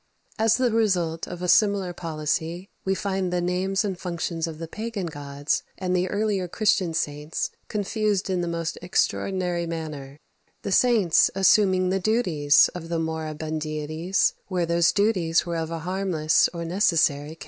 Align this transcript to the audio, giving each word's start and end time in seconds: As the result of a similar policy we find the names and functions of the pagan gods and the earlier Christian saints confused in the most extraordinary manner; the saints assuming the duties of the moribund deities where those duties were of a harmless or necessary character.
As 0.39 0.57
the 0.57 0.71
result 0.71 1.27
of 1.27 1.43
a 1.43 1.47
similar 1.47 1.93
policy 1.93 2.71
we 2.83 2.95
find 2.95 3.31
the 3.31 3.39
names 3.39 3.85
and 3.85 3.95
functions 3.99 4.47
of 4.47 4.57
the 4.57 4.67
pagan 4.67 5.05
gods 5.05 5.61
and 5.77 5.95
the 5.95 6.07
earlier 6.09 6.47
Christian 6.47 6.95
saints 6.95 7.51
confused 7.67 8.27
in 8.27 8.41
the 8.41 8.47
most 8.47 8.79
extraordinary 8.81 9.67
manner; 9.67 10.17
the 10.63 10.71
saints 10.71 11.29
assuming 11.35 11.89
the 11.91 11.99
duties 11.99 12.67
of 12.69 12.89
the 12.89 12.97
moribund 12.97 13.61
deities 13.61 14.33
where 14.47 14.65
those 14.65 14.91
duties 14.91 15.45
were 15.45 15.57
of 15.57 15.69
a 15.69 15.77
harmless 15.85 16.49
or 16.51 16.65
necessary 16.65 17.35
character. 17.35 17.39